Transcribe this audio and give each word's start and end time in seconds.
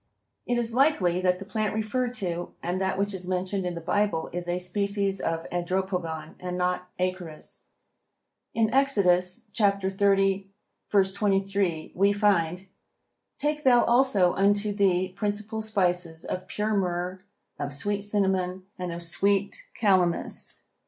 It 0.47 0.57
is 0.57 0.73
likely 0.73 1.21
that 1.21 1.37
the 1.37 1.45
plant 1.45 1.75
referred 1.75 2.15
to 2.15 2.55
and 2.63 2.81
that 2.81 2.97
which 2.97 3.13
is 3.13 3.27
mentioned 3.27 3.67
in 3.67 3.75
the 3.75 3.81
Bible 3.81 4.31
is 4.33 4.47
a 4.47 4.57
species 4.57 5.21
of 5.21 5.45
Andropogon, 5.51 6.33
and 6.39 6.57
not 6.57 6.89
Acorus. 6.97 7.65
In 8.55 8.73
Exodus, 8.73 9.41
30:23, 9.53 11.95
we 11.95 12.13
find: 12.13 12.65
"Take 13.37 13.63
thou 13.63 13.83
also 13.83 14.33
unto 14.33 14.73
thee 14.73 15.09
principal 15.09 15.61
spices 15.61 16.25
of 16.25 16.47
pure 16.47 16.73
myrrh, 16.73 17.19
of 17.59 17.71
sweet 17.71 18.01
cinnamon, 18.01 18.63
and 18.79 18.91
of 18.91 19.03
sweet 19.03 19.67
Calamus." 19.79 20.63